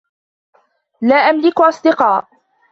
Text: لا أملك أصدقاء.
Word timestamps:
لا 1.01 1.15
أملك 1.15 1.61
أصدقاء. 1.61 2.27